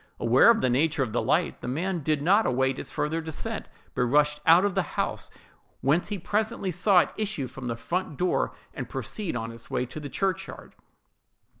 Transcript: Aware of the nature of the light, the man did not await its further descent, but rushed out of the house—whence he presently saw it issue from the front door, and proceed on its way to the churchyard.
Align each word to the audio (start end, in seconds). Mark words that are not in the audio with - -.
Aware 0.19 0.49
of 0.49 0.61
the 0.61 0.69
nature 0.71 1.03
of 1.03 1.13
the 1.13 1.21
light, 1.21 1.61
the 1.61 1.67
man 1.67 1.99
did 1.99 2.23
not 2.23 2.47
await 2.47 2.79
its 2.79 2.91
further 2.91 3.21
descent, 3.21 3.67
but 3.93 4.01
rushed 4.05 4.39
out 4.47 4.65
of 4.65 4.73
the 4.73 4.81
house—whence 4.97 6.07
he 6.07 6.17
presently 6.17 6.71
saw 6.71 7.01
it 7.01 7.09
issue 7.17 7.45
from 7.47 7.67
the 7.67 7.75
front 7.75 8.17
door, 8.17 8.51
and 8.73 8.89
proceed 8.89 9.35
on 9.35 9.51
its 9.51 9.69
way 9.69 9.85
to 9.85 9.99
the 9.99 10.09
churchyard. 10.09 10.73